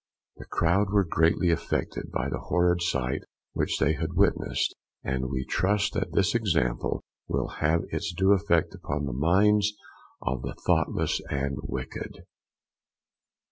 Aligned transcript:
The 0.37 0.45
crowd 0.47 0.89
were 0.89 1.03
greatly 1.05 1.51
affected 1.51 2.09
by 2.11 2.27
the 2.27 2.39
horrid 2.39 2.81
sight 2.81 3.21
which 3.53 3.77
they 3.77 3.93
had 3.93 4.13
witnessed, 4.15 4.75
and 5.03 5.29
we 5.29 5.45
trust 5.45 5.93
that 5.93 6.11
this 6.13 6.33
example 6.33 7.03
will 7.27 7.49
have 7.61 7.81
its 7.89 8.11
due 8.11 8.31
effect 8.31 8.73
upon 8.73 9.05
the 9.05 9.13
minds 9.13 9.73
of 10.23 10.41
the 10.41 10.55
thoughtless 10.65 11.21
and 11.29 11.55
wicked. 11.61 12.25